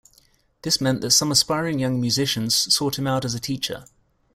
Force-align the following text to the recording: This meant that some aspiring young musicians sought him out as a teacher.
This 0.63 0.81
meant 0.81 1.01
that 1.01 1.11
some 1.11 1.31
aspiring 1.31 1.77
young 1.77 2.01
musicians 2.01 2.55
sought 2.73 2.97
him 2.97 3.05
out 3.05 3.23
as 3.23 3.35
a 3.35 3.39
teacher. 3.39 3.85